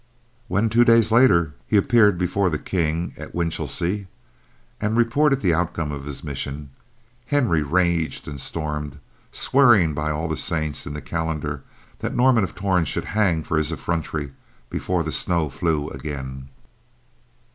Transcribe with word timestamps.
When, 0.47 0.67
two 0.67 0.83
days 0.83 1.11
later, 1.11 1.53
he 1.67 1.77
appeared 1.77 2.17
before 2.17 2.49
the 2.49 2.57
King 2.57 3.13
at 3.17 3.35
Winchelsea 3.35 4.07
and 4.81 4.97
reported 4.97 5.41
the 5.41 5.53
outcome 5.53 5.91
of 5.91 6.05
his 6.05 6.23
mission, 6.23 6.71
Henry 7.27 7.61
raged 7.61 8.27
and 8.27 8.39
stormed, 8.41 8.97
swearing 9.31 9.93
by 9.93 10.09
all 10.09 10.27
the 10.27 10.35
saints 10.35 10.87
in 10.87 10.93
the 10.93 11.03
calendar 11.03 11.63
that 11.99 12.15
Norman 12.15 12.43
of 12.43 12.55
Torn 12.55 12.85
should 12.85 13.05
hang 13.13 13.43
for 13.43 13.57
his 13.59 13.71
effrontery 13.71 14.33
before 14.71 15.03
the 15.03 15.11
snow 15.11 15.49
flew 15.49 15.87
again. 15.89 16.49